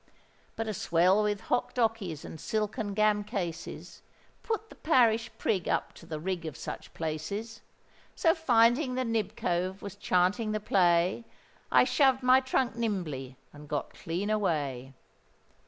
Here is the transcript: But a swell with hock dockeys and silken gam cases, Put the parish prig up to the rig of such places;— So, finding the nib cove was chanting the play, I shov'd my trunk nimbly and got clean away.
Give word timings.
But 0.55 0.67
a 0.67 0.73
swell 0.73 1.21
with 1.21 1.41
hock 1.41 1.75
dockeys 1.75 2.25
and 2.25 2.41
silken 2.41 2.95
gam 2.95 3.23
cases, 3.23 4.01
Put 4.41 4.69
the 4.69 4.75
parish 4.75 5.29
prig 5.37 5.69
up 5.69 5.93
to 5.93 6.07
the 6.07 6.19
rig 6.19 6.47
of 6.47 6.57
such 6.57 6.91
places;— 6.95 7.61
So, 8.15 8.33
finding 8.33 8.95
the 8.95 9.05
nib 9.05 9.35
cove 9.35 9.83
was 9.83 9.95
chanting 9.95 10.53
the 10.53 10.59
play, 10.59 11.23
I 11.71 11.83
shov'd 11.83 12.23
my 12.23 12.39
trunk 12.39 12.75
nimbly 12.75 13.37
and 13.53 13.69
got 13.69 13.93
clean 13.93 14.31
away. 14.31 14.95